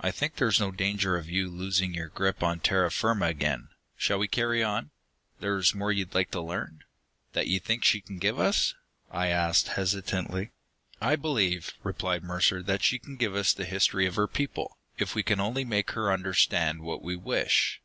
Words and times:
"I 0.00 0.10
think 0.10 0.36
there's 0.36 0.58
no 0.58 0.70
danger 0.70 1.18
of 1.18 1.28
you 1.28 1.50
losing 1.50 1.92
your 1.92 2.08
grip 2.08 2.42
on 2.42 2.60
terra 2.60 2.90
firma 2.90 3.26
again. 3.26 3.68
Shall 3.98 4.18
we 4.18 4.26
carry 4.26 4.62
on?" 4.62 4.90
"There's 5.40 5.74
more 5.74 5.92
you'd 5.92 6.14
like 6.14 6.30
to 6.30 6.40
learn? 6.40 6.80
That 7.34 7.46
you 7.48 7.60
think 7.60 7.84
she 7.84 8.00
can 8.00 8.16
give 8.16 8.40
us?" 8.40 8.72
I 9.10 9.26
asked 9.26 9.68
hesitantly. 9.68 10.52
"I 10.98 11.14
believe," 11.16 11.74
replied 11.82 12.24
Mercer, 12.24 12.62
"that 12.62 12.82
she 12.82 12.98
can 12.98 13.16
give 13.16 13.34
us 13.34 13.52
the 13.52 13.66
history 13.66 14.06
of 14.06 14.16
her 14.16 14.26
people, 14.26 14.78
if 14.96 15.14
we 15.14 15.22
can 15.22 15.40
only 15.40 15.62
make 15.66 15.90
her 15.90 16.10
understand 16.10 16.80
what 16.80 17.02
we 17.02 17.14
wish. 17.14 17.82